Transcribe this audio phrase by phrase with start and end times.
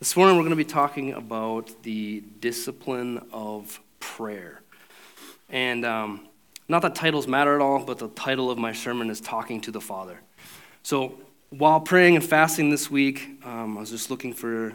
[0.00, 4.60] This morning we're going to be talking about the discipline of prayer.
[5.48, 6.26] And um,
[6.68, 9.70] not that titles matter at all, but the title of my sermon is Talking to
[9.70, 10.18] the Father.
[10.82, 11.14] So
[11.50, 14.72] while praying and fasting this week, um, I was just looking for,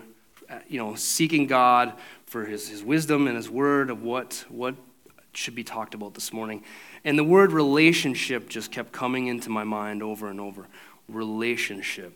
[0.69, 1.93] you know, seeking God
[2.25, 4.75] for his, his wisdom and his word of what, what
[5.33, 6.63] should be talked about this morning.
[7.03, 10.67] And the word relationship just kept coming into my mind over and over.
[11.09, 12.15] Relationship.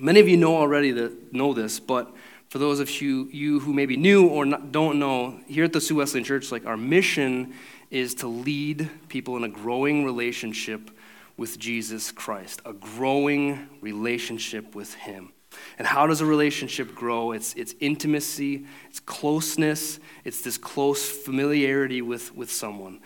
[0.00, 2.14] Many of you know already that know this, but
[2.48, 5.80] for those of you, you who maybe knew or not, don't know, here at the
[5.80, 7.52] Sioux Wesleyan Church, like our mission
[7.90, 10.90] is to lead people in a growing relationship
[11.36, 15.32] with Jesus Christ, a growing relationship with Him.
[15.78, 17.32] And how does a relationship grow?
[17.32, 23.00] It's, it's intimacy, it's closeness, it's this close familiarity with, with someone.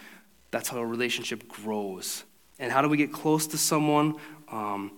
[0.52, 2.22] That's how a relationship grows.
[2.61, 4.14] And how do we get close to someone?
[4.48, 4.92] Um,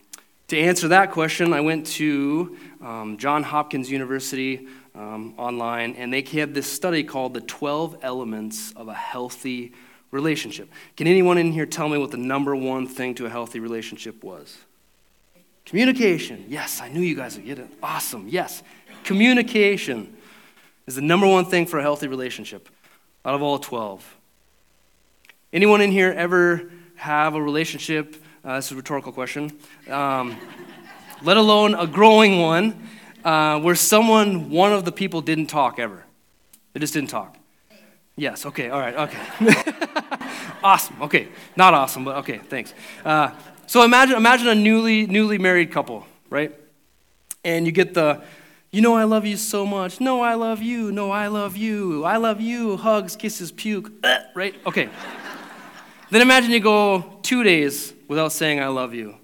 [0.49, 6.23] to answer that question, I went to um, John Hopkins University um, online, and they
[6.23, 9.73] had this study called The 12 Elements of a Healthy
[10.13, 10.71] Relationship.
[10.97, 14.23] Can anyone in here tell me what the number one thing to a healthy relationship
[14.23, 14.57] was?
[15.65, 16.45] Communication.
[16.49, 17.69] Yes, I knew you guys would get it.
[17.83, 18.29] Awesome.
[18.29, 18.63] Yes.
[19.03, 20.17] Communication
[20.87, 22.69] is the number one thing for a healthy relationship
[23.25, 24.17] out of all 12.
[25.53, 28.17] Anyone in here ever have a relationship?
[28.47, 29.51] Uh, this is a rhetorical question.
[29.91, 30.37] Um,
[31.21, 32.81] let alone a growing one
[33.25, 36.05] uh, where someone, one of the people didn't talk ever.
[36.73, 37.37] They just didn't talk.
[38.15, 39.19] Yes, okay, all right, okay.
[40.63, 41.27] awesome, okay.
[41.57, 42.73] Not awesome, but okay, thanks.
[43.05, 43.33] Uh,
[43.67, 46.55] so imagine, imagine a newly, newly married couple, right?
[47.43, 48.23] And you get the,
[48.71, 50.01] you know, I love you so much.
[50.01, 50.93] No, I love you.
[50.93, 52.05] No, I love you.
[52.05, 52.77] I love you.
[52.77, 53.91] Hugs, kisses, puke,
[54.37, 54.55] right?
[54.65, 54.89] Okay.
[56.11, 59.17] Then imagine you go two days without saying, I love you.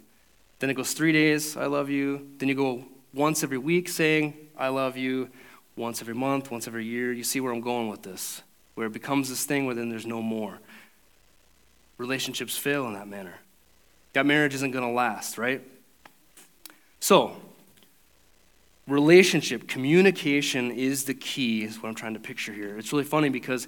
[0.58, 2.28] Then it goes three days, I love you.
[2.39, 5.28] Then you go once every week saying, I love you.
[5.77, 7.12] Once every month, once every year.
[7.12, 8.42] You see where I'm going with this,
[8.74, 10.58] where it becomes this thing where then there's no more.
[11.98, 13.34] Relationships fail in that manner.
[14.12, 15.62] That marriage isn't going to last, right?
[17.01, 17.36] So,
[18.86, 22.77] relationship, communication is the key, is what I'm trying to picture here.
[22.78, 23.67] It's really funny because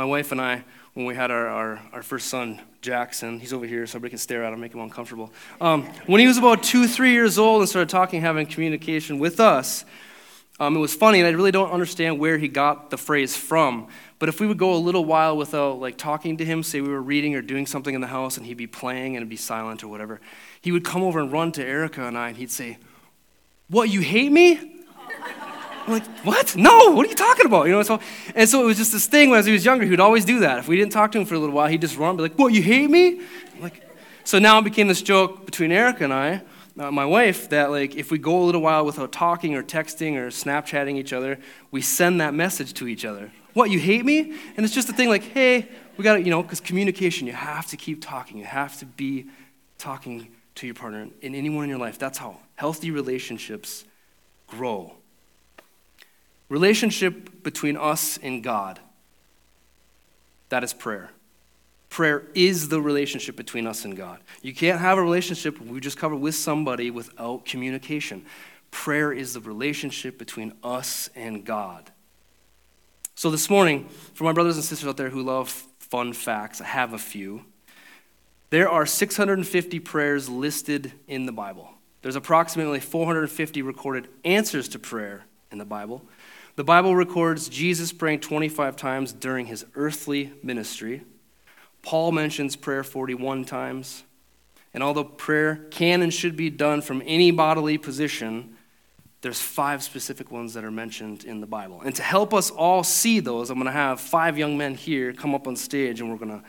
[0.00, 3.66] my wife and I, when we had our, our, our first son, Jackson, he's over
[3.66, 5.30] here so everybody can stare at him, make him uncomfortable.
[5.60, 9.40] Um, when he was about two, three years old and started talking, having communication with
[9.40, 9.84] us,
[10.58, 13.88] um, it was funny, and I really don't understand where he got the phrase from.
[14.18, 16.88] But if we would go a little while without like talking to him, say we
[16.88, 19.84] were reading or doing something in the house, and he'd be playing and be silent
[19.84, 20.18] or whatever,
[20.62, 22.78] he would come over and run to Erica and I, and he'd say,
[23.68, 23.90] "What?
[23.90, 24.69] You hate me?"
[25.86, 26.56] I'm like, "What?
[26.56, 26.90] No!
[26.90, 27.82] What are you talking about?" You know.
[27.82, 28.00] So
[28.34, 29.84] and so it was just this thing when he was younger.
[29.84, 30.58] He would always do that.
[30.58, 32.38] If we didn't talk to him for a little while, he'd just run, be like,
[32.38, 32.52] "What?
[32.52, 33.22] You hate me?"
[33.60, 33.82] Like,
[34.24, 36.42] so now it became this joke between Erica and I
[36.78, 40.16] uh, my wife that like if we go a little while without talking or texting
[40.16, 41.38] or snapchatting each other
[41.70, 44.92] we send that message to each other what you hate me and it's just a
[44.92, 48.38] thing like hey we got to you know because communication you have to keep talking
[48.38, 49.26] you have to be
[49.78, 53.84] talking to your partner in anyone in your life that's how healthy relationships
[54.46, 54.94] grow
[56.50, 58.78] relationship between us and god
[60.50, 61.10] that is prayer
[61.90, 64.20] Prayer is the relationship between us and God.
[64.42, 68.24] You can't have a relationship, we just covered, with somebody without communication.
[68.70, 71.90] Prayer is the relationship between us and God.
[73.16, 75.48] So, this morning, for my brothers and sisters out there who love
[75.80, 77.44] fun facts, I have a few.
[78.50, 81.72] There are 650 prayers listed in the Bible.
[82.02, 86.04] There's approximately 450 recorded answers to prayer in the Bible.
[86.56, 91.02] The Bible records Jesus praying 25 times during his earthly ministry.
[91.82, 94.02] Paul mentions prayer 41 times.
[94.74, 98.56] And although prayer can and should be done from any bodily position,
[99.22, 101.82] there's five specific ones that are mentioned in the Bible.
[101.82, 105.12] And to help us all see those, I'm going to have five young men here
[105.12, 106.44] come up on stage and we're going to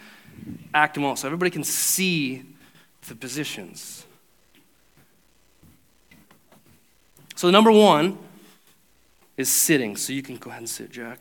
[0.73, 2.43] act them out so everybody can see
[3.07, 4.05] the positions.
[7.35, 8.17] So, number one
[9.41, 9.97] is sitting.
[9.97, 11.19] So, you can go ahead and sit, Jack.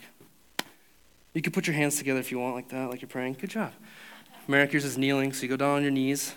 [1.35, 3.35] You can put your hands together if you want, like that, like you're praying.
[3.41, 3.73] Good job.
[4.49, 6.35] Merrick, yours is kneeling, so you go down on your knees,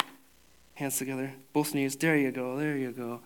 [0.75, 1.95] hands together, both knees.
[1.95, 3.21] There you go, there you go.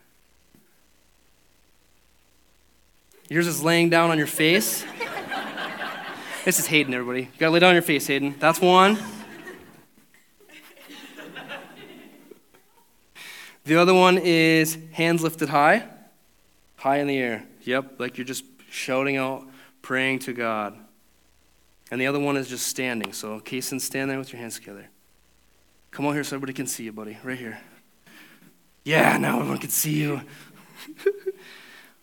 [3.30, 4.86] Yours is laying down on your face.
[6.46, 7.24] this is Hayden, everybody.
[7.24, 8.36] You gotta lay down on your face, Hayden.
[8.40, 8.98] That's one.
[13.66, 15.84] The other one is hands lifted high,
[16.78, 17.44] high in the air.
[17.68, 19.46] Yep, like you're just shouting out,
[19.82, 20.78] praying to God.
[21.92, 23.14] And the other one is just standing.
[23.14, 24.88] So, Kason, stand there with your hands together.
[25.92, 27.18] Come on here so everybody can see you, buddy.
[27.24, 27.60] Right here.
[28.84, 30.22] Yeah, now everyone can see you.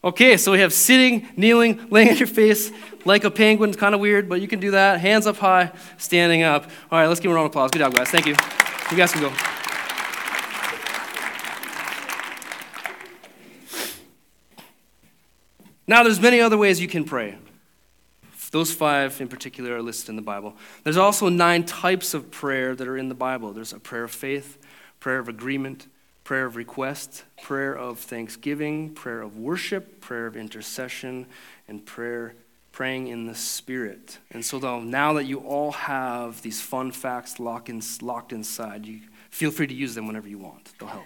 [0.05, 2.70] Okay, so we have sitting, kneeling, laying on your face
[3.06, 3.70] like a penguin.
[3.70, 5.00] It's kind of weird, but you can do that.
[5.00, 6.64] Hands up high, standing up.
[6.93, 7.70] All right, let's give a round of applause.
[7.70, 8.10] Good job, guys.
[8.10, 8.37] Thank you.
[8.90, 9.54] You guys can go.
[15.86, 17.36] Now, there's many other ways you can pray.
[18.50, 20.54] Those five in particular are listed in the Bible.
[20.84, 23.52] There's also nine types of prayer that are in the Bible.
[23.52, 24.58] There's a prayer of faith,
[25.00, 25.88] prayer of agreement,
[26.22, 31.26] prayer of request, prayer of thanksgiving, prayer of worship, prayer of intercession,
[31.66, 32.34] and prayer
[32.70, 34.19] praying in the spirit.
[34.32, 39.00] And so now that you all have these fun facts locked, in, locked inside, you
[39.31, 40.72] feel free to use them whenever you want.
[40.78, 41.04] They'll help.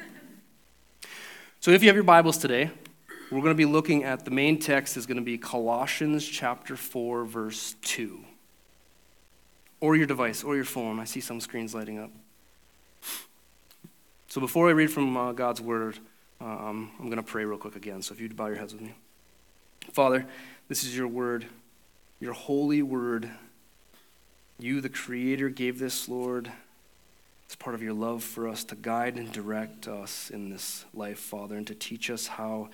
[1.60, 2.70] So if you have your Bibles today,
[3.30, 6.76] we're going to be looking at the main text is going to be Colossians chapter
[6.76, 8.20] 4 verse 2.
[9.80, 10.98] Or your device or your phone.
[10.98, 12.10] I see some screens lighting up.
[14.28, 15.98] So before I read from uh, God's word,
[16.40, 18.02] um, I'm going to pray real quick again.
[18.02, 18.94] So if you'd bow your heads with me.
[19.92, 20.26] Father,
[20.68, 21.46] this is your word,
[22.20, 23.30] your holy word.
[24.58, 26.50] You, the Creator, gave this, Lord.
[27.46, 31.18] It's part of your love for us to guide and direct us in this life,
[31.18, 32.68] Father, and to teach us how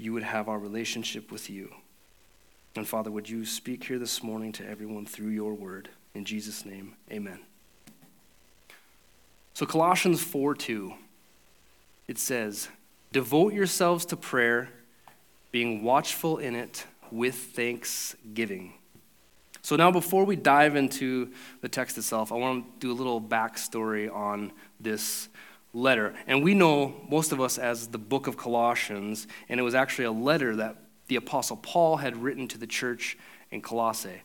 [0.00, 1.72] you would have our relationship with you.
[2.76, 5.88] And Father, would you speak here this morning to everyone through your word?
[6.14, 7.40] In Jesus' name, amen.
[9.54, 10.94] So, Colossians 4 2,
[12.08, 12.68] it says,
[13.12, 14.70] Devote yourselves to prayer,
[15.52, 18.74] being watchful in it with thanksgiving.
[19.62, 23.20] So, now before we dive into the text itself, I want to do a little
[23.20, 25.28] backstory on this
[25.72, 26.14] letter.
[26.26, 30.04] And we know most of us as the book of Colossians, and it was actually
[30.06, 30.76] a letter that
[31.08, 33.16] the Apostle Paul had written to the church
[33.50, 34.22] in Colossae.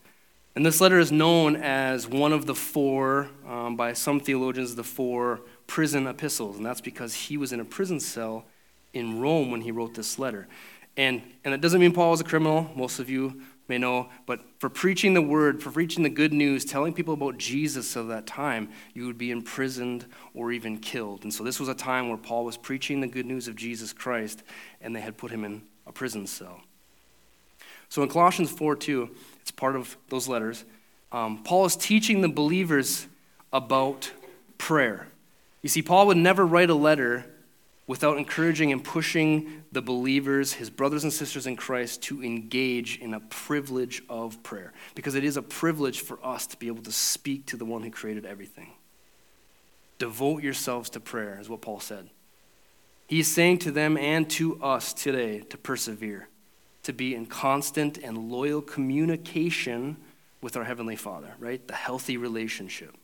[0.54, 4.84] And this letter is known as one of the four, um, by some theologians, the
[4.84, 6.56] four prison epistles.
[6.56, 8.46] And that's because he was in a prison cell
[8.94, 10.48] in Rome when he wrote this letter.
[10.96, 12.70] And, and it doesn't mean Paul was a criminal.
[12.74, 14.08] Most of you may know.
[14.26, 18.08] But for preaching the word, for preaching the good news, telling people about Jesus of
[18.08, 21.24] that time, you would be imprisoned or even killed.
[21.24, 23.92] And so this was a time where Paul was preaching the good news of Jesus
[23.92, 24.42] Christ,
[24.80, 26.60] and they had put him in a prison cell.
[27.88, 29.10] So in Colossians 4 2,
[29.40, 30.64] it's part of those letters.
[31.12, 33.06] Um, Paul is teaching the believers
[33.52, 34.10] about
[34.58, 35.08] prayer.
[35.62, 37.24] You see, Paul would never write a letter
[37.86, 43.14] without encouraging and pushing the believers, his brothers and sisters in Christ, to engage in
[43.14, 44.72] a privilege of prayer.
[44.94, 47.82] Because it is a privilege for us to be able to speak to the one
[47.82, 48.72] who created everything.
[49.98, 52.10] Devote yourselves to prayer, is what Paul said.
[53.06, 56.28] He's saying to them and to us today to persevere
[56.86, 59.96] to be in constant and loyal communication
[60.40, 61.66] with our Heavenly Father, right?
[61.66, 62.94] The healthy relationship.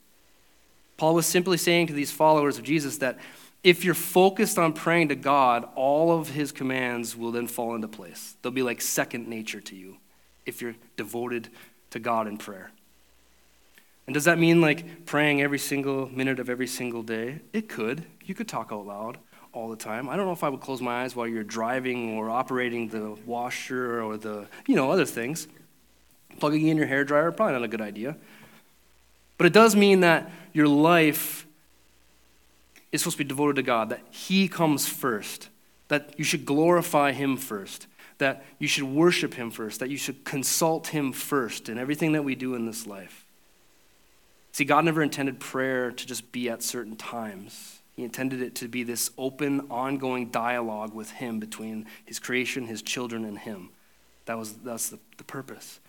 [0.96, 3.18] Paul was simply saying to these followers of Jesus that
[3.64, 7.88] if you're focused on praying to God, all of his commands will then fall into
[7.88, 8.36] place.
[8.42, 9.98] They'll be like second nature to you
[10.44, 11.48] if you're devoted
[11.90, 12.72] to God in prayer.
[14.06, 17.40] And does that mean like praying every single minute of every single day?
[17.52, 18.04] It could.
[18.24, 19.18] You could talk out loud
[19.52, 20.08] all the time.
[20.08, 23.16] I don't know if I would close my eyes while you're driving or operating the
[23.26, 25.46] washer or the, you know, other things.
[26.40, 28.16] Plugging in your hair dryer, probably not a good idea.
[29.38, 31.46] But it does mean that your life
[32.92, 35.48] is supposed to be devoted to God, that He comes first,
[35.88, 37.86] that you should glorify Him first,
[38.18, 42.22] that you should worship Him first, that you should consult Him first in everything that
[42.22, 43.26] we do in this life.
[44.52, 47.80] See, God never intended prayer to just be at certain times.
[47.96, 52.82] He intended it to be this open, ongoing dialogue with Him between His creation, His
[52.82, 53.70] children, and Him.
[54.26, 55.80] That was that's the, the purpose.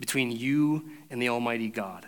[0.00, 2.06] Between you and the Almighty God.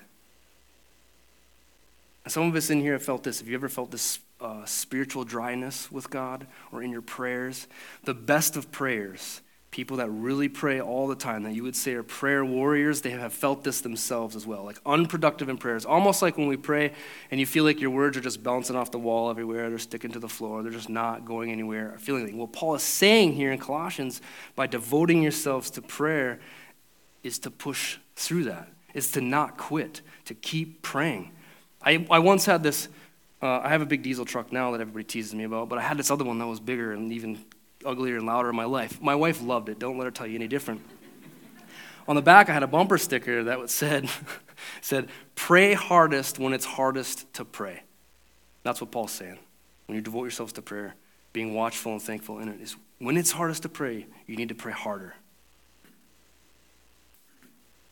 [2.29, 3.39] And some of us in here have felt this.
[3.39, 7.67] Have you ever felt this uh, spiritual dryness with God or in your prayers?
[8.05, 11.95] The best of prayers people that really pray all the time, that you would say
[11.95, 14.63] are prayer warriors, they have felt this themselves as well.
[14.63, 15.87] Like unproductive in prayers.
[15.87, 16.93] Almost like when we pray
[17.31, 20.11] and you feel like your words are just bouncing off the wall everywhere, they're sticking
[20.11, 22.39] to the floor, they're just not going anywhere feeling anything.
[22.39, 24.21] Well, Paul is saying here in Colossians,
[24.55, 26.41] by devoting yourselves to prayer,
[27.23, 31.33] is to push through that, is to not quit, to keep praying.
[31.83, 32.89] I, I once had this.
[33.41, 35.83] Uh, I have a big diesel truck now that everybody teases me about, but I
[35.83, 37.39] had this other one that was bigger and even
[37.85, 39.01] uglier and louder in my life.
[39.01, 39.79] My wife loved it.
[39.79, 40.81] Don't let her tell you any different.
[42.09, 44.09] On the back, I had a bumper sticker that said,
[44.81, 47.83] said, Pray hardest when it's hardest to pray.
[48.63, 49.39] That's what Paul's saying.
[49.87, 50.95] When you devote yourselves to prayer,
[51.33, 54.55] being watchful and thankful in it is when it's hardest to pray, you need to
[54.55, 55.15] pray harder.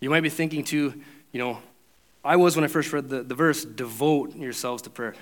[0.00, 0.94] You might be thinking too,
[1.32, 1.58] you know,
[2.26, 5.14] I was when I first read the, the verse, devote yourselves to prayer.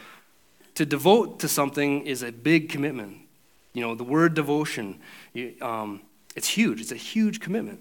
[0.76, 3.18] To devote to something is a big commitment.
[3.72, 5.00] You know, the word devotion,
[5.32, 6.02] you, um,
[6.34, 7.80] It's huge, it's a huge commitment.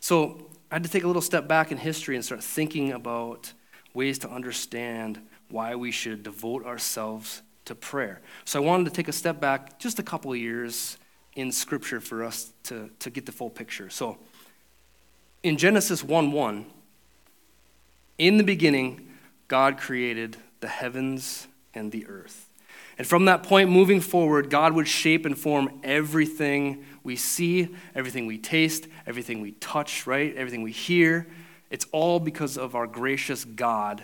[0.00, 3.52] So I had to take a little step back in history and start thinking about
[3.94, 8.20] ways to understand why we should devote ourselves to prayer.
[8.44, 10.98] So I wanted to take a step back just a couple of years
[11.34, 13.90] in Scripture for us to, to get the full picture.
[13.90, 14.18] So
[15.42, 16.66] in Genesis 1 1,
[18.18, 19.08] in the beginning,
[19.46, 22.48] God created the heavens and the earth.
[22.98, 28.26] And from that point moving forward, God would shape and form everything we see, everything
[28.26, 30.34] we taste, everything we touch, right?
[30.34, 31.28] Everything we hear.
[31.70, 34.02] It's all because of our gracious God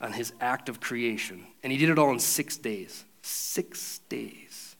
[0.00, 1.44] and his act of creation.
[1.64, 3.04] And he did it all in six days.
[3.22, 4.76] Six days.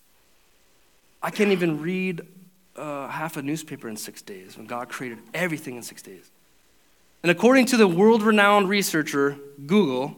[1.20, 2.24] I can't even read
[2.76, 6.30] uh, half a newspaper in six days when God created everything in six days.
[7.26, 10.14] And according to the world renowned researcher Google,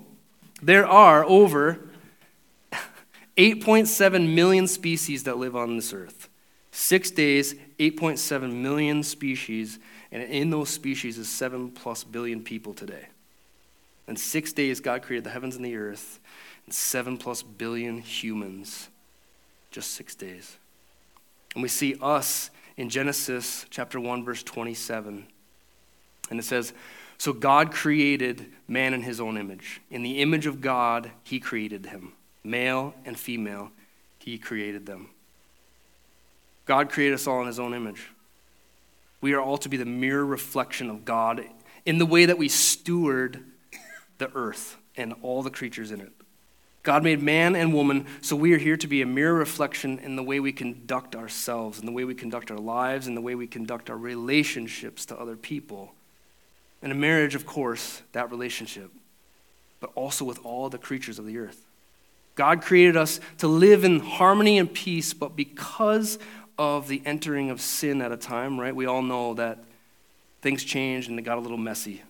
[0.61, 1.89] there are over
[3.39, 6.29] 8.7 million species that live on this earth.
[6.71, 9.79] Six days, 8.7 million species,
[10.13, 13.07] and in those species is 7 plus billion people today.
[14.07, 16.21] In six days, God created the heavens and the earth,
[16.67, 18.91] and 7 plus billion humans.
[19.71, 20.59] Just six days.
[21.55, 25.27] And we see us in Genesis chapter 1, verse 27.
[26.31, 26.73] And it says,
[27.19, 29.81] So God created man in his own image.
[29.91, 32.13] In the image of God, he created him.
[32.45, 33.71] Male and female,
[34.19, 35.11] he created them.
[36.65, 38.11] God created us all in his own image.
[39.21, 41.45] We are all to be the mirror reflection of God
[41.85, 43.43] in the way that we steward
[44.19, 46.13] the earth and all the creatures in it.
[46.85, 50.15] God made man and woman, so we are here to be a mirror reflection in
[50.17, 53.35] the way we conduct ourselves, in the way we conduct our lives, in the way
[53.35, 55.93] we conduct our relationships to other people.
[56.83, 58.91] And a marriage, of course, that relationship,
[59.81, 61.65] but also with all the creatures of the earth.
[62.35, 66.19] God created us to live in harmony and peace, but because
[66.57, 69.59] of the entering of sin at a time, right, we all know that
[70.41, 72.03] things changed and it got a little messy.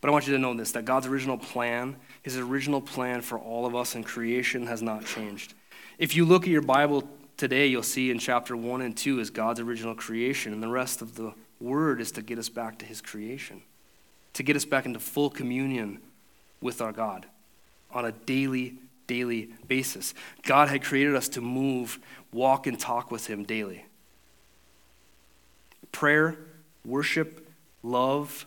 [0.00, 3.38] But I want you to know this that God's original plan, his original plan for
[3.38, 5.54] all of us in creation has not changed.
[5.98, 9.30] If you look at your Bible today, you'll see in chapter 1 and 2 is
[9.30, 12.86] God's original creation, and the rest of the word is to get us back to
[12.86, 13.62] his creation,
[14.34, 16.00] to get us back into full communion
[16.60, 17.26] with our God
[17.90, 18.74] on a daily,
[19.06, 20.14] daily basis.
[20.42, 21.98] God had created us to move,
[22.32, 23.86] walk, and talk with Him daily.
[25.92, 26.36] Prayer,
[26.84, 27.48] worship,
[27.82, 28.46] love,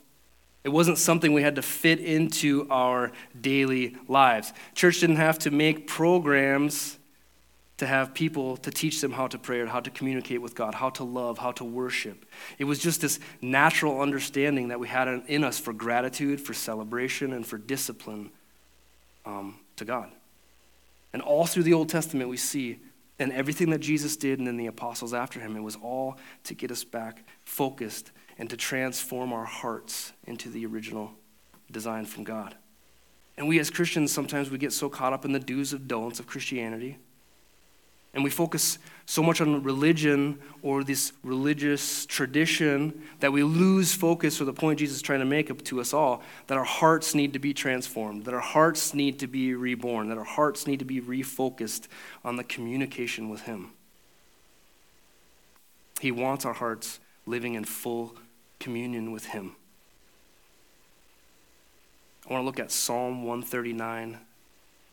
[0.64, 4.54] it wasn't something we had to fit into our daily lives.
[4.76, 6.99] Church didn't have to make programs
[7.80, 10.76] to have people to teach them how to pray or how to communicate with God,
[10.76, 12.26] how to love, how to worship.
[12.58, 17.32] It was just this natural understanding that we had in us for gratitude, for celebration,
[17.32, 18.32] and for discipline
[19.26, 20.12] um, to God.
[21.14, 22.80] And all through the Old Testament, we see,
[23.18, 26.54] and everything that Jesus did and then the apostles after him, it was all to
[26.54, 31.14] get us back focused and to transform our hearts into the original
[31.72, 32.56] design from God.
[33.38, 36.20] And we as Christians, sometimes we get so caught up in the do's and don'ts
[36.20, 36.98] of Christianity
[38.14, 44.38] and we focus so much on religion or this religious tradition that we lose focus
[44.38, 47.34] for the point Jesus is trying to make to us all that our hearts need
[47.34, 50.86] to be transformed, that our hearts need to be reborn, that our hearts need to
[50.86, 51.88] be refocused
[52.24, 53.72] on the communication with Him.
[56.00, 58.16] He wants our hearts living in full
[58.60, 59.56] communion with Him.
[62.30, 64.20] I want to look at Psalm 139,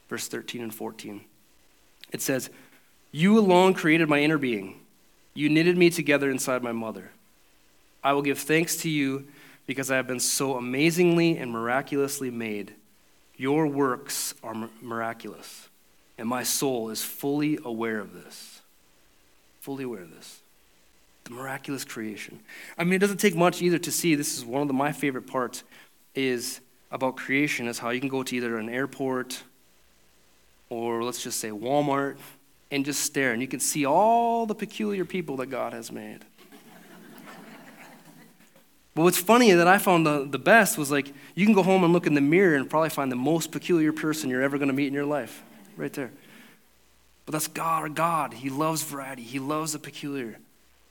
[0.08, 1.20] verse 13 and 14.
[2.12, 2.48] It says,
[3.16, 4.78] you alone created my inner being.
[5.32, 7.12] You knitted me together inside my mother.
[8.04, 9.26] I will give thanks to you
[9.66, 12.74] because I have been so amazingly and miraculously made.
[13.38, 15.70] Your works are miraculous,
[16.18, 18.60] and my soul is fully aware of this.
[19.62, 20.40] Fully aware of this.
[21.24, 22.40] The miraculous creation.
[22.76, 24.14] I mean, it doesn't take much either to see.
[24.14, 25.64] This is one of the, my favorite parts
[26.14, 29.42] is about creation is how you can go to either an airport
[30.68, 32.16] or let's just say Walmart
[32.70, 36.20] and just stare, and you can see all the peculiar people that God has made.
[38.94, 41.84] but what's funny that I found the, the best was like, you can go home
[41.84, 44.68] and look in the mirror and probably find the most peculiar person you're ever going
[44.68, 45.42] to meet in your life,
[45.76, 46.10] right there.
[47.24, 48.32] But that's God, our God.
[48.34, 50.38] He loves variety, He loves the peculiar.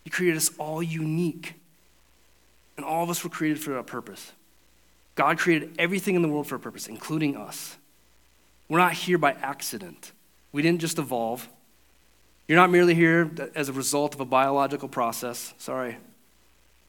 [0.03, 1.55] He created us all unique.
[2.77, 4.33] And all of us were created for a purpose.
[5.15, 7.77] God created everything in the world for a purpose, including us.
[8.67, 10.11] We're not here by accident.
[10.51, 11.47] We didn't just evolve.
[12.47, 15.53] You're not merely here as a result of a biological process.
[15.57, 15.97] Sorry.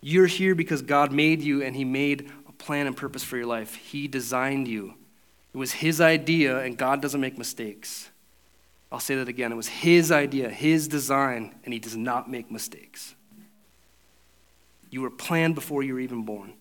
[0.02, 3.46] You're here because God made you and He made a plan and purpose for your
[3.46, 3.74] life.
[3.74, 4.94] He designed you.
[5.54, 8.10] It was His idea, and God doesn't make mistakes.
[8.92, 9.50] I'll say that again.
[9.50, 13.14] It was His idea, His design, and He does not make mistakes.
[14.90, 16.52] You were planned before you were even born.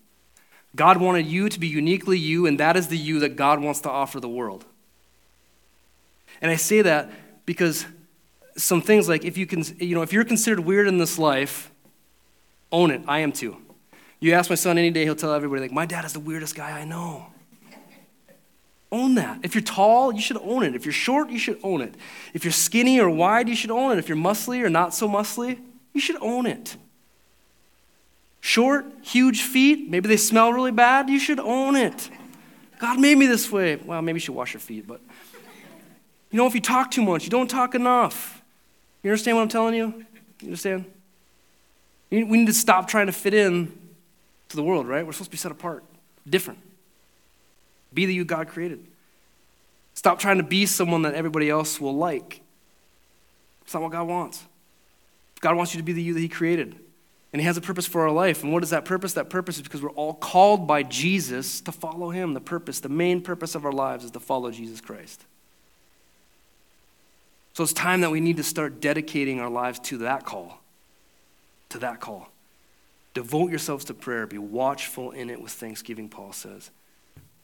[0.74, 3.80] God wanted you to be uniquely you, and that is the you that God wants
[3.82, 4.64] to offer the world.
[6.40, 7.10] And I say that
[7.46, 7.86] because
[8.56, 11.70] some things like if you can, you know, if you're considered weird in this life,
[12.72, 13.02] own it.
[13.06, 13.56] I am too.
[14.18, 16.54] You ask my son any day, he'll tell everybody, like, my dad is the weirdest
[16.54, 17.26] guy I know.
[18.90, 19.40] Own that.
[19.42, 20.74] If you're tall, you should own it.
[20.74, 21.94] If you're short, you should own it.
[22.32, 23.98] If you're skinny or wide, you should own it.
[23.98, 25.58] If you're muscly or not so muscly,
[25.92, 26.76] you should own it.
[28.40, 32.08] Short, huge feet, maybe they smell really bad, you should own it.
[32.78, 33.76] God made me this way.
[33.76, 35.00] Well, maybe you should wash your feet, but
[36.30, 38.35] you know, if you talk too much, you don't talk enough.
[39.06, 40.04] You understand what I'm telling you?
[40.40, 40.84] You understand?
[42.10, 43.72] We need to stop trying to fit in
[44.48, 45.06] to the world, right?
[45.06, 45.84] We're supposed to be set apart,
[46.28, 46.58] different.
[47.94, 48.84] Be the you God created.
[49.94, 52.40] Stop trying to be someone that everybody else will like.
[53.62, 54.42] It's not what God wants.
[55.38, 56.74] God wants you to be the you that He created.
[57.32, 58.42] And He has a purpose for our life.
[58.42, 59.12] And what is that purpose?
[59.12, 62.34] That purpose is because we're all called by Jesus to follow Him.
[62.34, 65.24] The purpose, the main purpose of our lives is to follow Jesus Christ.
[67.56, 70.60] So it's time that we need to start dedicating our lives to that call.
[71.70, 72.28] To that call.
[73.14, 74.26] Devote yourselves to prayer.
[74.26, 76.70] Be watchful in it with thanksgiving, Paul says.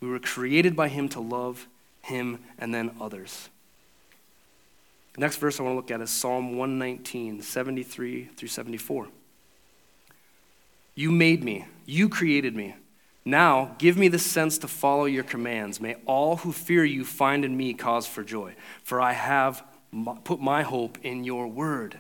[0.00, 1.66] We were created by Him to love
[2.02, 3.49] Him and then others.
[5.14, 9.09] The next verse I want to look at is Psalm 119, 73 through 74.
[10.95, 12.75] You made me, you created me.
[13.25, 15.81] Now give me the sense to follow your commands.
[15.81, 19.64] May all who fear you find in me cause for joy, for I have
[20.25, 21.99] put my hope in your word.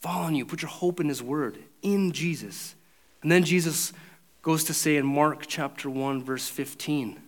[0.00, 2.74] Fall on you, put your hope in his word, in Jesus.
[3.22, 3.92] And then Jesus
[4.42, 7.20] goes to say in Mark chapter 1, verse 15,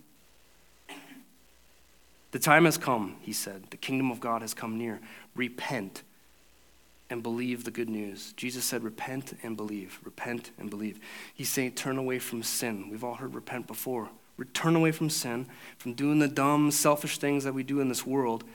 [2.31, 3.63] The time has come, he said.
[3.71, 4.99] The kingdom of God has come near.
[5.35, 6.03] Repent
[7.09, 8.33] and believe the good news.
[8.37, 9.99] Jesus said, Repent and believe.
[10.03, 10.99] Repent and believe.
[11.33, 12.89] He's saying, Turn away from sin.
[12.89, 14.09] We've all heard repent before.
[14.53, 18.05] Turn away from sin, from doing the dumb, selfish things that we do in this
[18.05, 18.45] world.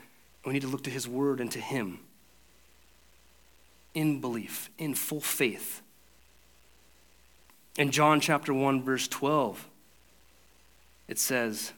[0.45, 1.99] We need to look to His Word and to Him
[3.95, 5.81] in belief, in full faith.
[7.77, 9.67] In John chapter 1, verse 12,
[11.07, 11.73] it says,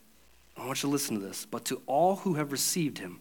[0.58, 1.46] I want you to listen to this.
[1.46, 3.20] But to all who have received him,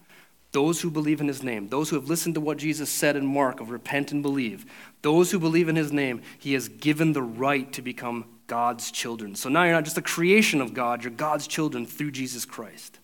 [0.52, 3.26] those who believe in his name, those who have listened to what Jesus said in
[3.26, 4.64] Mark of repent and believe,
[5.02, 9.35] those who believe in his name, he has given the right to become God's children.
[9.35, 12.98] So now you're not just a creation of God, you're God's children through Jesus Christ.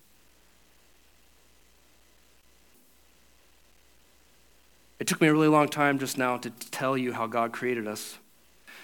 [5.03, 7.89] It took me a really long time just now to tell you how God created
[7.89, 8.19] us.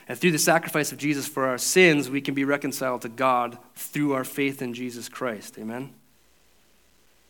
[0.08, 3.56] And through the sacrifice of Jesus for our sins, we can be reconciled to God
[3.76, 5.56] through our faith in Jesus Christ.
[5.60, 5.94] Amen?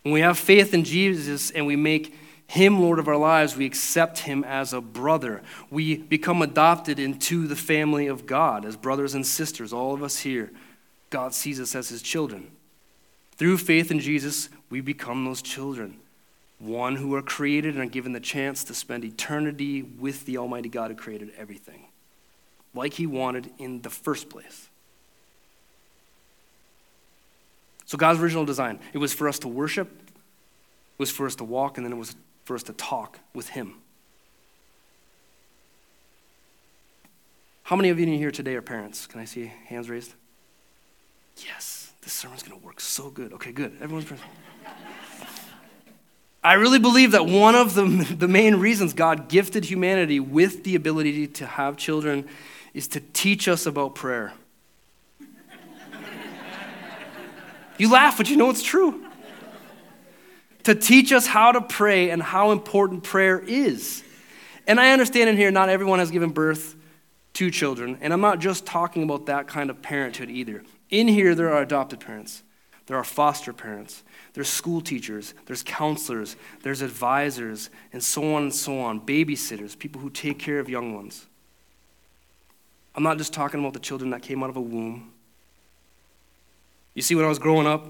[0.04, 2.14] When we have faith in Jesus and we make
[2.46, 5.42] him Lord of our lives, we accept him as a brother.
[5.68, 10.20] We become adopted into the family of God as brothers and sisters, all of us
[10.20, 10.50] here.
[11.10, 12.52] God sees us as his children.
[13.36, 15.98] Through faith in Jesus, we become those children.
[16.58, 20.68] One who are created and are given the chance to spend eternity with the Almighty
[20.68, 21.86] God who created everything,
[22.74, 24.68] like he wanted in the first place.
[27.86, 31.44] So, God's original design, it was for us to worship, it was for us to
[31.44, 33.76] walk, and then it was for us to talk with Him.
[37.62, 39.06] How many of you in here today are parents?
[39.06, 40.14] Can I see hands raised?
[41.36, 43.32] Yes, this sermon's going to work so good.
[43.34, 43.76] Okay, good.
[43.80, 44.28] Everyone's present.
[46.48, 47.84] I really believe that one of the,
[48.18, 52.26] the main reasons God gifted humanity with the ability to have children
[52.72, 54.32] is to teach us about prayer.
[57.76, 59.04] You laugh, but you know it's true.
[60.62, 64.02] To teach us how to pray and how important prayer is.
[64.66, 66.76] And I understand in here, not everyone has given birth
[67.34, 67.98] to children.
[68.00, 70.64] And I'm not just talking about that kind of parenthood either.
[70.88, 72.42] In here, there are adopted parents,
[72.88, 78.54] there are foster parents, there's school teachers, there's counselors, there's advisors, and so on and
[78.54, 81.26] so on, babysitters, people who take care of young ones.
[82.94, 85.12] I'm not just talking about the children that came out of a womb.
[86.94, 87.86] You see, when I was growing up,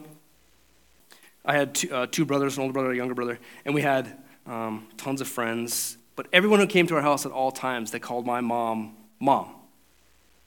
[1.44, 4.18] I had two, uh, two brothers, an older brother, a younger brother, and we had
[4.46, 5.96] um, tons of friends.
[6.14, 9.54] But everyone who came to our house at all times, they called my mom, Mom.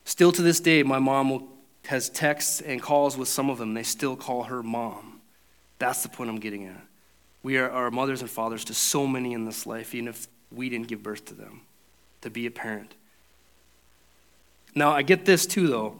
[0.03, 1.47] Still to this day, my mom will,
[1.87, 3.73] has texts and calls with some of them.
[3.73, 5.21] They still call her Mom.
[5.79, 6.81] That's the point I'm getting at.
[7.43, 10.69] We are our mothers and fathers to so many in this life, even if we
[10.69, 11.61] didn't give birth to them,
[12.21, 12.93] to be a parent.
[14.75, 15.95] Now, I get this too, though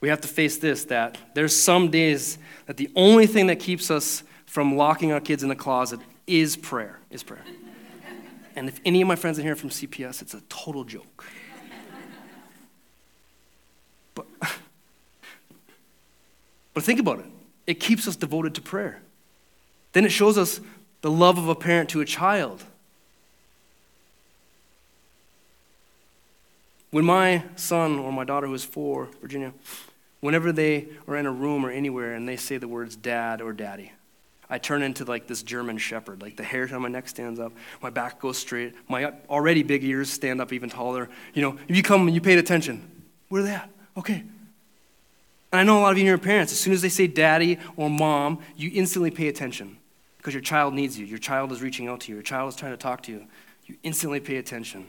[0.00, 3.90] we have to face this that there's some days that the only thing that keeps
[3.90, 7.44] us from locking our kids in the closet is prayer, is prayer.
[8.54, 11.24] and if any of my friends in here are from CPS, it's a total joke.
[16.76, 17.24] But think about it.
[17.66, 19.00] It keeps us devoted to prayer.
[19.94, 20.60] Then it shows us
[21.00, 22.62] the love of a parent to a child.
[26.90, 29.54] When my son or my daughter, who is four, Virginia,
[30.20, 33.54] whenever they are in a room or anywhere and they say the words dad or
[33.54, 33.92] daddy,
[34.50, 36.20] I turn into like this German shepherd.
[36.20, 39.82] Like the hair on my neck stands up, my back goes straight, my already big
[39.82, 41.08] ears stand up even taller.
[41.32, 42.86] You know, if you come and you paid attention,
[43.30, 43.70] where are they at?
[43.96, 44.24] Okay.
[45.52, 46.52] And I know a lot of you are parents.
[46.52, 49.78] As soon as they say daddy or mom, you instantly pay attention
[50.18, 51.06] because your child needs you.
[51.06, 52.16] Your child is reaching out to you.
[52.16, 53.26] Your child is trying to talk to you.
[53.66, 54.88] You instantly pay attention.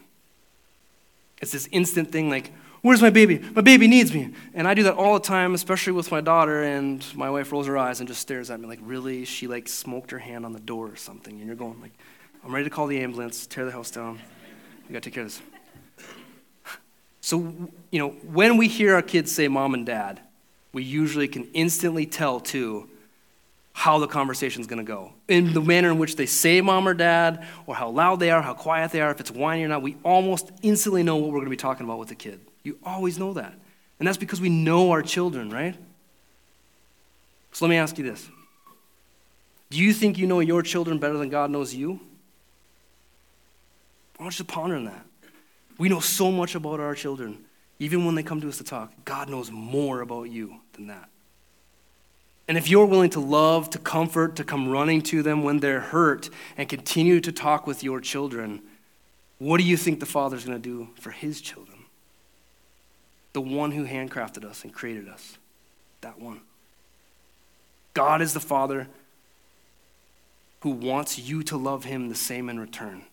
[1.41, 3.39] It's this instant thing like, Where's my baby?
[3.39, 4.33] My baby needs me.
[4.53, 7.67] And I do that all the time, especially with my daughter, and my wife rolls
[7.67, 9.25] her eyes and just stares at me like, really?
[9.25, 11.37] She like smoked her hand on the door or something.
[11.37, 11.91] And you're going like,
[12.45, 14.19] I'm ready to call the ambulance, tear the house down.
[14.87, 15.41] We gotta take care of this.
[17.19, 17.53] So,
[17.91, 20.21] you know, when we hear our kids say mom and dad,
[20.77, 22.87] we usually can instantly tell too
[23.73, 25.11] how the conversation is going to go.
[25.27, 28.43] In the manner in which they say mom or dad, or how loud they are,
[28.43, 31.39] how quiet they are, if it's whiny or not, we almost instantly know what we're
[31.39, 32.39] going to be talking about with the kid.
[32.61, 33.55] You always know that.
[33.97, 35.73] And that's because we know our children, right?
[37.53, 38.29] So let me ask you this
[39.71, 41.99] Do you think you know your children better than God knows you?
[44.19, 45.07] I want you ponder on that.
[45.79, 47.46] We know so much about our children.
[47.79, 51.09] Even when they come to us to talk, God knows more about you than that.
[52.47, 55.81] And if you're willing to love, to comfort, to come running to them when they're
[55.81, 58.61] hurt, and continue to talk with your children,
[59.37, 61.77] what do you think the Father's going to do for his children?
[63.33, 65.37] The one who handcrafted us and created us.
[66.01, 66.41] That one.
[67.93, 68.87] God is the Father
[70.61, 73.03] who wants you to love him the same in return.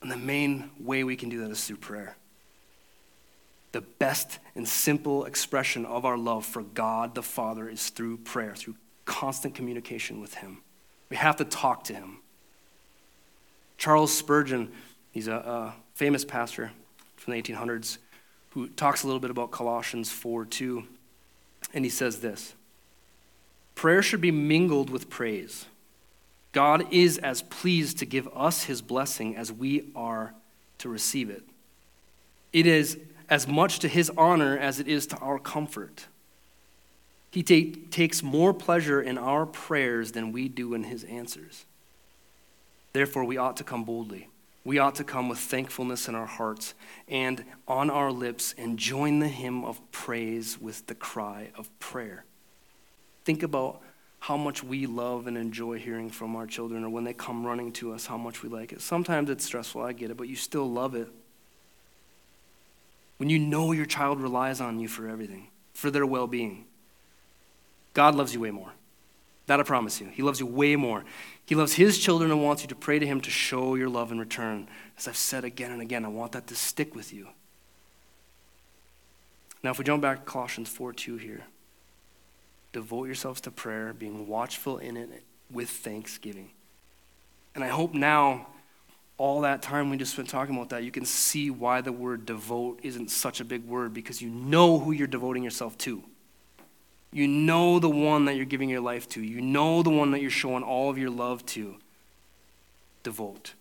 [0.00, 2.16] And the main way we can do that is through prayer
[3.72, 8.54] the best and simple expression of our love for God the Father is through prayer,
[8.54, 10.58] through constant communication with Him.
[11.10, 12.18] We have to talk to Him.
[13.76, 14.72] Charles Spurgeon,
[15.12, 16.72] he's a, a famous pastor
[17.16, 17.98] from the 1800s
[18.50, 20.84] who talks a little bit about Colossians 4 2,
[21.74, 22.54] and he says this
[23.74, 25.66] Prayer should be mingled with praise.
[26.52, 30.34] God is as pleased to give us his blessing as we are
[30.78, 31.44] to receive it.
[32.52, 32.98] It is
[33.28, 36.06] as much to his honor as it is to our comfort.
[37.30, 41.64] He take, takes more pleasure in our prayers than we do in his answers.
[42.92, 44.28] Therefore, we ought to come boldly.
[44.64, 46.74] We ought to come with thankfulness in our hearts
[47.06, 52.24] and on our lips and join the hymn of praise with the cry of prayer.
[53.24, 53.82] Think about
[54.20, 57.72] how much we love and enjoy hearing from our children, or when they come running
[57.72, 58.80] to us, how much we like it.
[58.80, 61.08] Sometimes it's stressful, I get it, but you still love it
[63.18, 66.64] when you know your child relies on you for everything, for their well being.
[67.92, 68.72] God loves you way more.
[69.46, 70.08] That I promise you.
[70.08, 71.04] He loves you way more.
[71.46, 74.12] He loves his children and wants you to pray to him to show your love
[74.12, 74.68] in return.
[74.96, 77.28] As I've said again and again, I want that to stick with you.
[79.62, 81.44] Now, if we jump back to Colossians 4 2 here,
[82.72, 86.50] devote yourselves to prayer, being watchful in it with thanksgiving.
[87.54, 88.46] And I hope now
[89.18, 92.24] all that time we just spent talking about that, you can see why the word
[92.24, 96.02] devote isn't such a big word because you know who you're devoting yourself to.
[97.12, 99.22] You know the one that you're giving your life to.
[99.22, 101.76] You know the one that you're showing all of your love to.
[103.02, 103.54] Devote.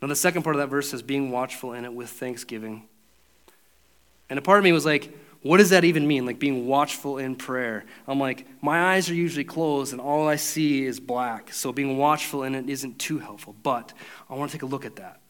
[0.00, 2.84] Now, the second part of that verse says, being watchful in it with thanksgiving.
[4.28, 6.24] And a part of me was like, what does that even mean?
[6.24, 7.84] Like being watchful in prayer.
[8.06, 11.52] I'm like, my eyes are usually closed and all I see is black.
[11.52, 13.56] So being watchful in it isn't too helpful.
[13.62, 13.92] But
[14.30, 15.20] I want to take a look at that.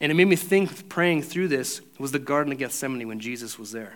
[0.00, 3.58] And it made me think, praying through this, was the Garden of Gethsemane when Jesus
[3.58, 3.94] was there.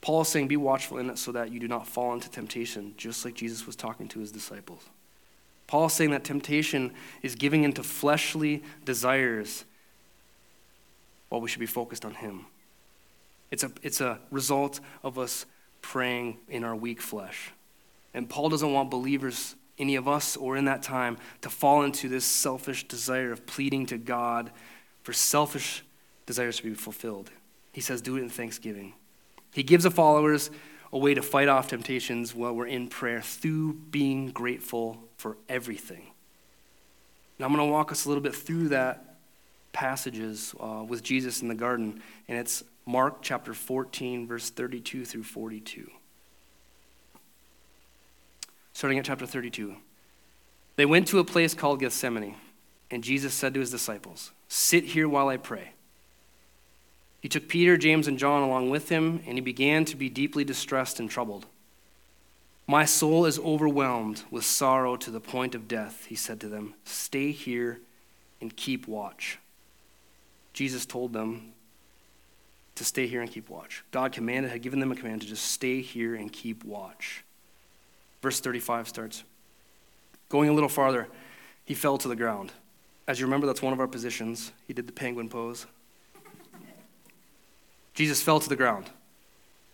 [0.00, 2.94] Paul is saying, Be watchful in it so that you do not fall into temptation,
[2.96, 4.82] just like Jesus was talking to his disciples.
[5.66, 9.64] Paul is saying that temptation is giving into fleshly desires
[11.28, 12.46] while we should be focused on him.
[13.52, 15.46] It's a, it's a result of us
[15.82, 17.52] praying in our weak flesh.
[18.14, 22.08] And Paul doesn't want believers, any of us or in that time, to fall into
[22.08, 24.50] this selfish desire of pleading to God
[25.02, 25.84] for selfish
[26.24, 27.30] desires to be fulfilled.
[27.72, 28.94] He says, do it in thanksgiving.
[29.52, 30.50] He gives the followers
[30.90, 36.06] a way to fight off temptations while we're in prayer through being grateful for everything.
[37.38, 39.16] Now, I'm going to walk us a little bit through that
[39.72, 45.22] passages uh, with Jesus in the garden, and it's Mark chapter 14, verse 32 through
[45.22, 45.90] 42.
[48.72, 49.76] Starting at chapter 32.
[50.76, 52.34] They went to a place called Gethsemane,
[52.90, 55.72] and Jesus said to his disciples, Sit here while I pray.
[57.20, 60.42] He took Peter, James, and John along with him, and he began to be deeply
[60.42, 61.46] distressed and troubled.
[62.66, 66.74] My soul is overwhelmed with sorrow to the point of death, he said to them.
[66.84, 67.80] Stay here
[68.40, 69.38] and keep watch.
[70.52, 71.51] Jesus told them
[72.74, 73.84] to stay here and keep watch.
[73.90, 77.24] God commanded, had given them a command to just stay here and keep watch.
[78.22, 79.24] Verse 35 starts.
[80.28, 81.08] Going a little farther,
[81.64, 82.52] he fell to the ground.
[83.06, 84.52] As you remember, that's one of our positions.
[84.66, 85.66] He did the penguin pose.
[87.94, 88.90] Jesus fell to the ground.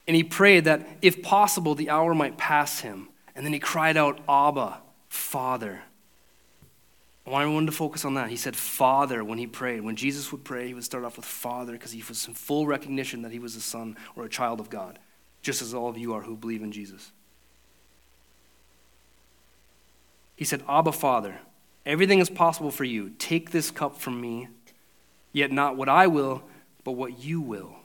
[0.06, 3.08] And he prayed that, if possible, the hour might pass him.
[3.37, 5.82] And then he cried out, Abba, Father.
[7.29, 8.31] I want everyone to focus on that.
[8.31, 9.83] He said, Father, when he prayed.
[9.83, 12.67] When Jesus would pray, he would start off with Father because he was in full
[12.67, 14.99] recognition that he was a son or a child of God,
[15.43, 17.12] just as all of you are who believe in Jesus.
[20.37, 21.38] He said, Abba, Father,
[21.85, 23.11] everything is possible for you.
[23.19, 24.49] Take this cup from me,
[25.35, 26.43] yet not what I will,
[26.83, 27.77] but what you will.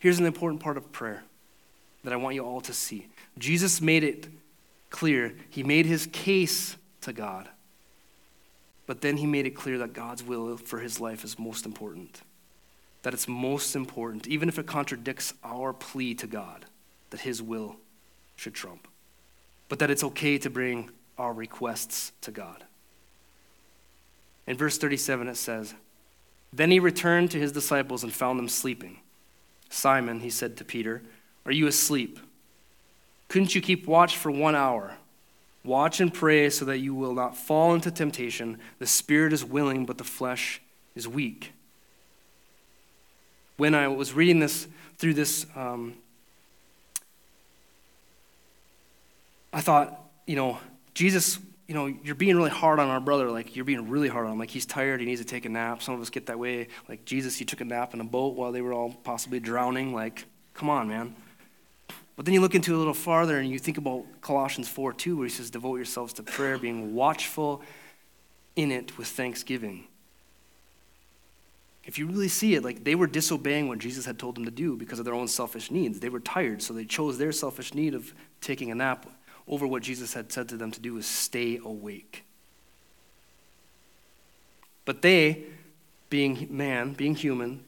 [0.00, 1.22] Here's an important part of prayer
[2.02, 3.06] that I want you all to see.
[3.38, 4.26] Jesus made it
[4.90, 7.48] clear, he made his case to God.
[8.86, 12.22] But then he made it clear that God's will for his life is most important.
[13.02, 16.66] That it's most important, even if it contradicts our plea to God,
[17.10, 17.76] that his will
[18.36, 18.88] should trump.
[19.68, 22.64] But that it's okay to bring our requests to God.
[24.46, 25.74] In verse 37, it says,
[26.52, 29.00] Then he returned to his disciples and found them sleeping.
[29.70, 31.02] Simon, he said to Peter,
[31.46, 32.18] Are you asleep?
[33.28, 34.96] Couldn't you keep watch for one hour?
[35.64, 38.58] Watch and pray so that you will not fall into temptation.
[38.78, 40.60] The spirit is willing, but the flesh
[40.94, 41.52] is weak.
[43.56, 44.66] When I was reading this
[44.98, 45.94] through this, um,
[49.52, 50.58] I thought, you know,
[50.94, 53.30] Jesus, you know, you're being really hard on our brother.
[53.30, 54.38] Like, you're being really hard on him.
[54.38, 54.98] Like, he's tired.
[54.98, 55.82] He needs to take a nap.
[55.82, 56.68] Some of us get that way.
[56.88, 59.94] Like, Jesus, he took a nap in a boat while they were all possibly drowning.
[59.94, 61.14] Like, come on, man.
[62.16, 64.92] But then you look into it a little farther and you think about Colossians 4
[64.92, 67.62] 2, where he says, Devote yourselves to prayer, being watchful
[68.54, 69.84] in it with thanksgiving.
[71.84, 74.50] If you really see it, like they were disobeying what Jesus had told them to
[74.50, 76.00] do because of their own selfish needs.
[76.00, 79.06] They were tired, so they chose their selfish need of taking a nap
[79.48, 82.24] over what Jesus had said to them to do is stay awake.
[84.84, 85.44] But they,
[86.10, 87.64] being man, being human,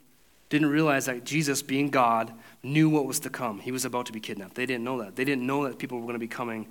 [0.48, 2.32] didn't realize that Jesus, being God,
[2.64, 3.60] knew what was to come.
[3.60, 4.54] He was about to be kidnapped.
[4.54, 5.16] They didn't know that.
[5.16, 6.66] They didn't know that people were going to be coming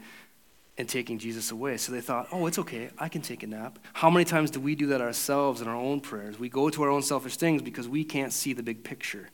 [0.77, 1.77] and taking Jesus away.
[1.77, 2.89] So they thought, oh, it's okay.
[2.97, 3.77] I can take a nap.
[3.93, 6.39] How many times do we do that ourselves in our own prayers?
[6.39, 9.29] We go to our own selfish things because we can't see the big picture.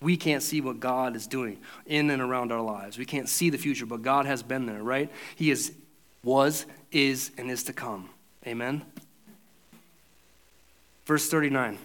[0.00, 2.98] We can't see what God is doing in and around our lives.
[2.98, 5.10] We can't see the future, but God has been there, right?
[5.34, 5.72] He is,
[6.22, 8.10] was, is, and is to come.
[8.46, 8.82] Amen?
[11.06, 11.78] Verse 39.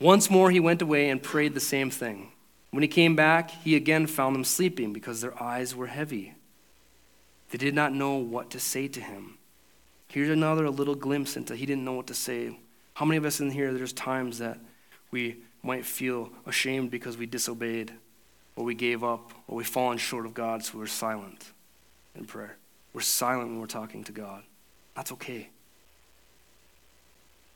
[0.00, 2.30] Once more he went away and prayed the same thing.
[2.76, 6.34] When he came back, he again found them sleeping because their eyes were heavy.
[7.48, 9.38] They did not know what to say to him.
[10.08, 12.58] Here's another little glimpse into he didn't know what to say.
[12.92, 14.58] How many of us in here, there's times that
[15.10, 17.94] we might feel ashamed because we disobeyed,
[18.56, 21.52] or we gave up, or we've fallen short of God, so we're silent
[22.14, 22.58] in prayer.
[22.92, 24.42] We're silent when we're talking to God.
[24.94, 25.48] That's okay.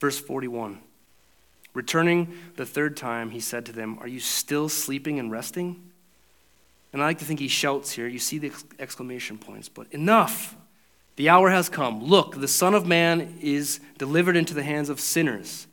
[0.01, 0.81] Verse 41
[1.73, 5.91] Returning the third time, he said to them, Are you still sleeping and resting?
[6.93, 8.09] And I like to think he shouts here.
[8.09, 10.57] You see the exclamation points, but enough!
[11.17, 12.03] The hour has come.
[12.03, 15.67] Look, the Son of Man is delivered into the hands of sinners.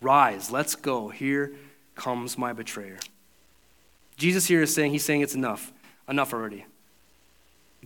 [0.00, 1.08] Rise, let's go.
[1.08, 1.54] Here
[1.94, 2.98] comes my betrayer.
[4.16, 5.72] Jesus here is saying, He's saying it's enough.
[6.08, 6.66] Enough already.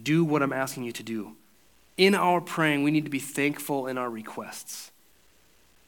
[0.01, 1.37] Do what I'm asking you to do.
[1.97, 4.93] In our praying, we need to be thankful in our requests.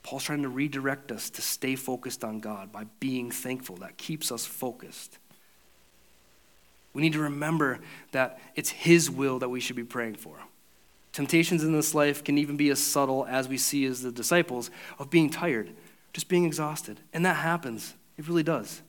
[0.02, 3.76] Paul's trying to redirect us to stay focused on God by being thankful.
[3.76, 5.18] That keeps us focused.
[6.94, 7.80] We need to remember
[8.12, 10.38] that it's His will that we should be praying for.
[11.12, 14.70] Temptations in this life can even be as subtle as we see as the disciples
[14.98, 15.70] of being tired,
[16.12, 17.00] just being exhausted.
[17.12, 17.94] And that happens.
[18.16, 18.82] It really does.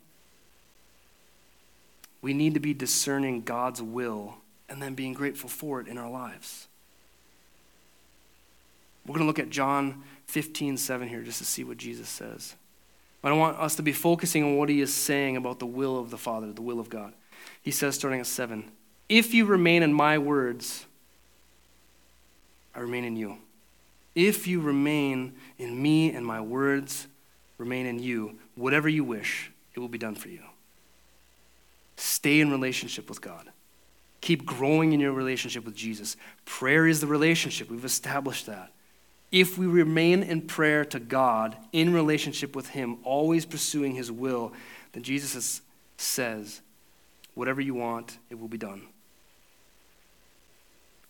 [2.21, 4.35] We need to be discerning God's will
[4.67, 6.67] and then being grateful for it in our lives.
[9.05, 12.55] We're going to look at John 15, 7 here just to see what Jesus says.
[13.21, 15.97] But I want us to be focusing on what he is saying about the will
[15.97, 17.13] of the Father, the will of God.
[17.63, 18.71] He says, starting at 7,
[19.09, 20.85] If you remain in my words,
[22.75, 23.37] I remain in you.
[24.13, 27.07] If you remain in me and my words
[27.57, 30.43] remain in you, whatever you wish, it will be done for you.
[31.97, 33.49] Stay in relationship with God.
[34.21, 36.17] Keep growing in your relationship with Jesus.
[36.45, 37.71] Prayer is the relationship.
[37.71, 38.71] We've established that.
[39.31, 44.53] If we remain in prayer to God, in relationship with Him, always pursuing His will,
[44.93, 45.61] then Jesus
[45.97, 46.61] says,
[47.35, 48.81] Whatever you want, it will be done.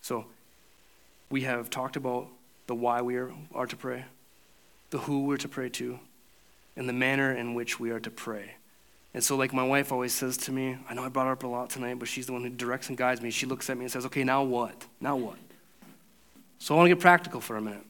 [0.02, 0.26] So,
[1.30, 2.28] we have talked about
[2.68, 4.06] the why we are, are to pray,
[4.90, 6.00] the who we're to pray to,
[6.76, 8.56] and the manner in which we are to pray.
[9.14, 11.44] And so, like my wife always says to me, I know I brought her up
[11.44, 13.32] a lot tonight, but she's the one who directs and guides me.
[13.32, 14.86] She looks at me and says, Okay, now what?
[15.02, 15.38] Now what?
[16.60, 17.86] So, I want to get practical for a minute.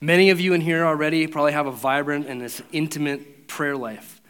[0.00, 4.20] Many of you in here already probably have a vibrant and this intimate prayer life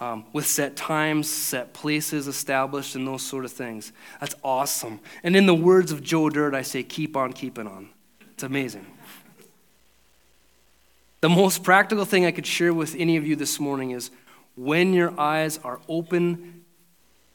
[0.00, 3.92] um, with set times, set places established, and those sort of things.
[4.20, 4.98] That's awesome.
[5.22, 7.88] And in the words of Joe Dirt, I say, keep on keeping on.
[8.32, 8.84] It's amazing.
[11.20, 14.10] The most practical thing I could share with any of you this morning is
[14.56, 16.64] when your eyes are open,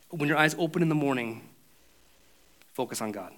[0.10, 1.47] when your eyes open in the morning,
[2.73, 3.34] focus on God.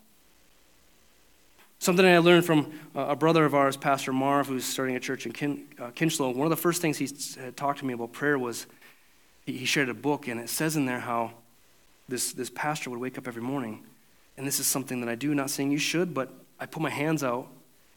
[1.81, 5.31] Something I learned from a brother of ours, Pastor Marv, who's starting a church in
[5.31, 5.91] Kin, uh.
[6.19, 7.07] One of the first things he
[7.55, 8.67] talked to me about prayer was
[9.45, 11.31] he, he shared a book, and it says in there how
[12.09, 13.85] this, this pastor would wake up every morning.
[14.37, 16.89] And this is something that I do, not saying you should, but I put my
[16.89, 17.47] hands out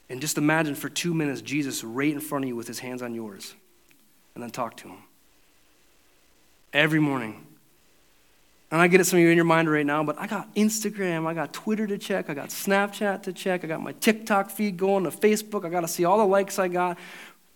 [0.08, 3.02] and just imagine for two minutes Jesus right in front of you with his hands
[3.02, 3.54] on yours,
[4.34, 4.98] and then talk to him.
[6.72, 7.46] Every morning.
[8.72, 10.52] And I get it some of you in your mind right now, but I got
[10.54, 14.48] Instagram, I got Twitter to check, I got Snapchat to check, I got my TikTok
[14.48, 16.98] feed going to Facebook, I got to see all the likes I got.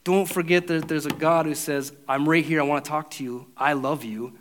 [0.05, 3.11] Don't forget that there's a God who says, I'm right here, I want to talk
[3.13, 4.37] to you, I love you.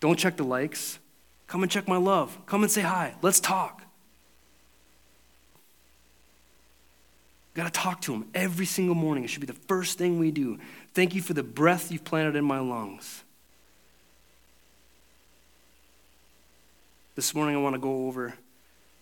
[0.00, 0.98] Don't check the likes.
[1.46, 2.36] Come and check my love.
[2.46, 3.14] Come and say hi.
[3.22, 3.82] Let's talk.
[7.54, 9.24] Got to talk to him every single morning.
[9.24, 10.58] It should be the first thing we do.
[10.94, 13.22] Thank you for the breath you've planted in my lungs.
[17.20, 18.32] This morning, I want to go over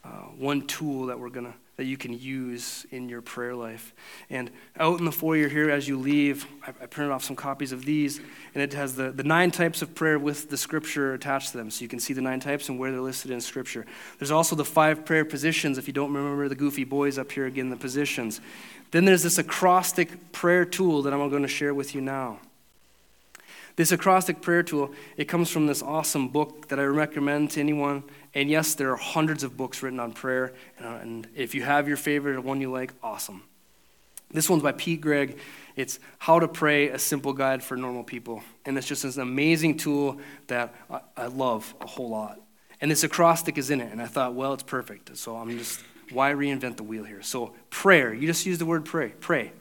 [0.02, 3.94] uh, one tool that we're gonna that you can use in your prayer life.
[4.28, 7.70] And out in the foyer here, as you leave, I, I printed off some copies
[7.70, 8.18] of these,
[8.54, 11.70] and it has the, the nine types of prayer with the scripture attached to them,
[11.70, 13.86] so you can see the nine types and where they're listed in scripture.
[14.18, 15.78] There's also the five prayer positions.
[15.78, 18.40] If you don't remember the goofy boys up here again, the positions.
[18.90, 22.40] Then there's this acrostic prayer tool that I'm going to share with you now.
[23.78, 28.02] This acrostic prayer tool, it comes from this awesome book that I recommend to anyone.
[28.34, 30.52] And yes, there are hundreds of books written on prayer.
[30.80, 33.44] And uh, if you have your favorite, one you like, awesome.
[34.32, 35.38] This one's by Pete Greig.
[35.76, 38.42] It's How to Pray, a Simple Guide for Normal People.
[38.66, 40.74] And it's just an amazing tool that
[41.16, 42.40] I love a whole lot.
[42.80, 43.92] And this acrostic is in it.
[43.92, 45.16] And I thought, well, it's perfect.
[45.16, 47.22] So I'm just, why reinvent the wheel here?
[47.22, 49.10] So, prayer, you just use the word pray.
[49.20, 49.52] Pray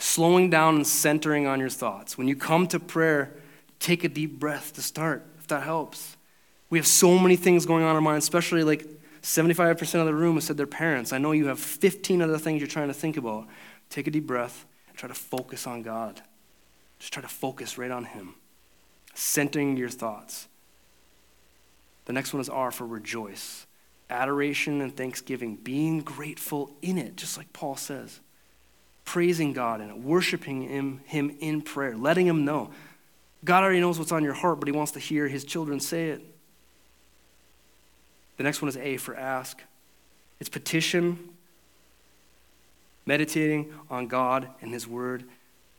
[0.00, 2.16] slowing down and centering on your thoughts.
[2.16, 3.34] When you come to prayer,
[3.78, 6.16] take a deep breath to start, if that helps.
[6.70, 8.86] We have so many things going on in our mind, especially like
[9.22, 11.12] 75% of the room has said their parents.
[11.12, 13.46] I know you have 15 other things you're trying to think about.
[13.90, 16.22] Take a deep breath and try to focus on God.
[16.98, 18.34] Just try to focus right on Him,
[19.14, 20.48] centering your thoughts.
[22.06, 23.66] The next one is R for rejoice.
[24.08, 28.20] Adoration and thanksgiving, being grateful in it, just like Paul says
[29.10, 32.70] praising God and worshiping him, him in prayer, letting Him know.
[33.44, 36.10] God already knows what's on your heart, but He wants to hear His children say
[36.10, 36.22] it.
[38.36, 39.60] The next one is A for ask.
[40.38, 41.30] It's petition,
[43.04, 45.24] meditating on God and His Word.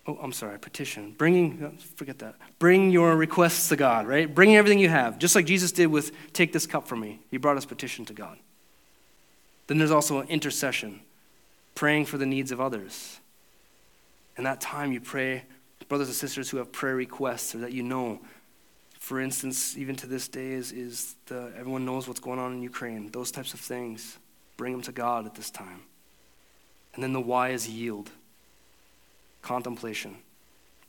[0.06, 1.16] Oh, I'm sorry, petition.
[1.18, 2.36] Bringing, forget that.
[2.60, 4.34] Bring your requests to God, right?
[4.34, 7.22] Bring everything you have, just like Jesus did with take this cup from me.
[7.32, 8.38] He brought his petition to God.
[9.68, 11.00] Then there's also intercession,
[11.76, 13.21] praying for the needs of others.
[14.38, 15.44] In that time, you pray,
[15.88, 18.20] brothers and sisters who have prayer requests or that you know.
[19.00, 22.62] For instance, even to this day, is, is the, everyone knows what's going on in
[22.62, 23.10] Ukraine.
[23.12, 24.18] Those types of things.
[24.58, 25.82] Bring them to God at this time.
[26.94, 28.12] And then the why is yield,
[29.42, 30.18] contemplation.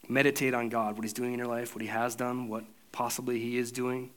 [0.08, 3.40] Meditate on God, what He's doing in your life, what He has done, what possibly
[3.40, 4.10] He is doing.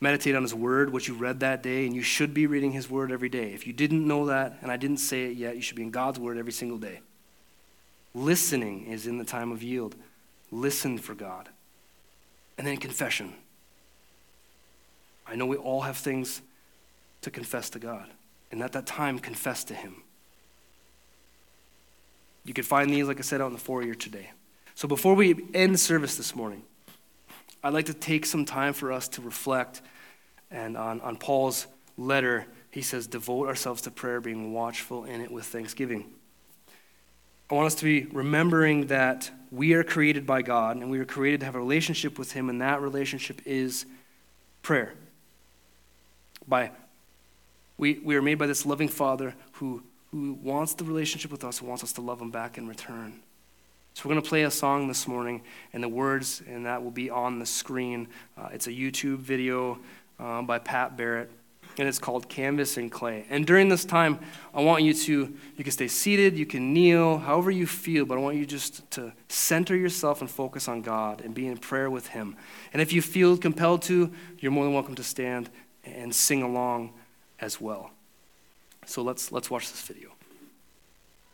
[0.00, 2.90] Meditate on His Word, what you read that day, and you should be reading His
[2.90, 3.52] Word every day.
[3.52, 5.90] If you didn't know that, and I didn't say it yet, you should be in
[5.90, 7.00] God's Word every single day.
[8.14, 9.94] Listening is in the time of yield.
[10.50, 11.48] Listen for God.
[12.58, 13.32] And then confession.
[15.26, 16.42] I know we all have things
[17.22, 18.08] to confess to God.
[18.50, 19.96] And at that time, confess to Him.
[22.44, 24.30] You can find these, like I said, out in the foyer today.
[24.74, 26.62] So before we end service this morning,
[27.62, 29.80] I'd like to take some time for us to reflect
[30.50, 32.46] and on, on Paul's letter.
[32.70, 36.10] He says, devote ourselves to prayer, being watchful in it with thanksgiving.
[37.52, 41.04] I want us to be remembering that we are created by God and we are
[41.04, 43.84] created to have a relationship with Him, and that relationship is
[44.62, 44.94] prayer.
[46.48, 46.70] by
[47.76, 49.82] we, we are made by this loving Father who,
[50.12, 53.20] who wants the relationship with us, who wants us to love him back in return.
[53.92, 55.42] So we're going to play a song this morning,
[55.74, 58.08] and the words, and that will be on the screen.
[58.38, 59.78] Uh, it's a YouTube video
[60.18, 61.30] um, by Pat Barrett,
[61.78, 63.26] and it's called Canvas and Clay.
[63.30, 64.18] And during this time,
[64.54, 68.18] I want you to, you can stay seated, you can kneel, however you feel, but
[68.18, 71.90] I want you just to center yourself and focus on God and be in prayer
[71.90, 72.36] with Him.
[72.72, 75.50] And if you feel compelled to, you're more than welcome to stand
[75.84, 76.92] and sing along
[77.40, 77.90] as well.
[78.86, 80.11] So let's, let's watch this video.